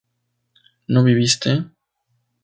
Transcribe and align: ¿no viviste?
¿no 0.91 1.03
viviste? 1.09 1.51